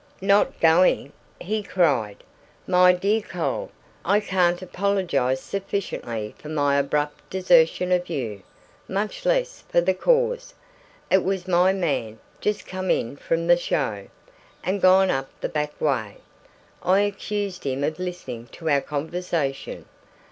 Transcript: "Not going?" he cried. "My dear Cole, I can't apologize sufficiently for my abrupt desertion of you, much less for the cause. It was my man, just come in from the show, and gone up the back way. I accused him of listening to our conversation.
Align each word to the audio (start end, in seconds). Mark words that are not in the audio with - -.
"Not 0.23 0.59
going?" 0.59 1.11
he 1.39 1.61
cried. 1.61 2.23
"My 2.65 2.91
dear 2.91 3.21
Cole, 3.21 3.69
I 4.03 4.19
can't 4.19 4.59
apologize 4.63 5.41
sufficiently 5.41 6.33
for 6.39 6.49
my 6.49 6.77
abrupt 6.79 7.29
desertion 7.29 7.91
of 7.91 8.09
you, 8.09 8.41
much 8.87 9.27
less 9.27 9.63
for 9.69 9.79
the 9.79 9.93
cause. 9.93 10.55
It 11.11 11.23
was 11.23 11.47
my 11.47 11.71
man, 11.71 12.17
just 12.39 12.65
come 12.65 12.89
in 12.89 13.15
from 13.15 13.45
the 13.45 13.57
show, 13.57 14.07
and 14.63 14.81
gone 14.81 15.11
up 15.11 15.29
the 15.39 15.49
back 15.49 15.79
way. 15.79 16.15
I 16.81 17.01
accused 17.01 17.63
him 17.63 17.83
of 17.83 17.99
listening 17.99 18.47
to 18.53 18.71
our 18.71 18.81
conversation. 18.81 19.85